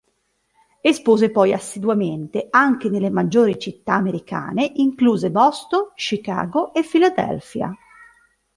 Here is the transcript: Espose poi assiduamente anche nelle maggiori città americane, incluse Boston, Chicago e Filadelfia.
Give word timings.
Espose 0.81 1.29
poi 1.29 1.53
assiduamente 1.53 2.47
anche 2.49 2.89
nelle 2.89 3.11
maggiori 3.11 3.59
città 3.59 3.93
americane, 3.93 4.71
incluse 4.77 5.29
Boston, 5.29 5.91
Chicago 5.93 6.73
e 6.73 6.81
Filadelfia. 6.81 7.71